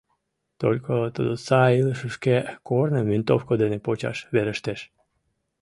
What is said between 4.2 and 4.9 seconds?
верештеш!..